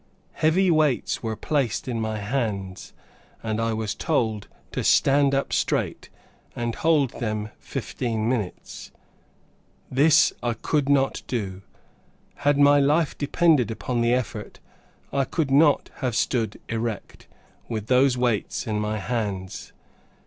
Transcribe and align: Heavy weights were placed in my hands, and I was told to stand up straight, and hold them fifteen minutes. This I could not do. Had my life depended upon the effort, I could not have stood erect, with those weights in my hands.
Heavy 0.31 0.71
weights 0.71 1.21
were 1.21 1.35
placed 1.35 1.87
in 1.87 2.01
my 2.01 2.17
hands, 2.17 2.91
and 3.43 3.61
I 3.61 3.71
was 3.73 3.93
told 3.93 4.47
to 4.71 4.83
stand 4.83 5.35
up 5.35 5.53
straight, 5.53 6.09
and 6.55 6.73
hold 6.73 7.11
them 7.19 7.49
fifteen 7.59 8.27
minutes. 8.27 8.91
This 9.91 10.33
I 10.41 10.53
could 10.55 10.89
not 10.89 11.21
do. 11.27 11.61
Had 12.37 12.57
my 12.57 12.79
life 12.79 13.15
depended 13.15 13.69
upon 13.69 14.01
the 14.01 14.11
effort, 14.11 14.59
I 15.13 15.23
could 15.23 15.51
not 15.51 15.91
have 15.97 16.15
stood 16.15 16.59
erect, 16.67 17.27
with 17.69 17.85
those 17.85 18.17
weights 18.17 18.65
in 18.65 18.79
my 18.79 18.97
hands. 18.97 19.71